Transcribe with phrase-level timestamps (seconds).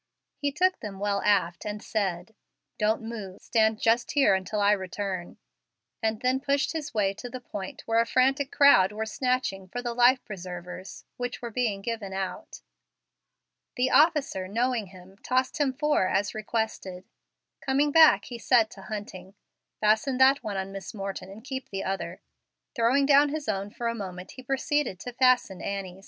[0.39, 2.33] He took them well aft, and said,
[2.79, 5.37] "Don't move; stand just here until I return,"
[6.01, 9.79] and then pushed his way to the point where a frantic crowd were snatching for
[9.79, 12.63] the life preservers which were being given out.
[13.75, 17.03] The officer, knowing him, tossed him four as requested.
[17.63, 19.35] Coming back, he said to Hunting,
[19.81, 22.21] "Fasten that one on Miss Morton and keep the other."
[22.75, 25.99] Throwing down his own for a moment, he proceeded to fasten Annie's.